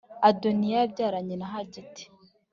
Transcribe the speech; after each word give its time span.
adoniya 0.29 0.75
yabyaranye 0.81 1.35
na 1.37 1.47
hagiti 1.53 2.03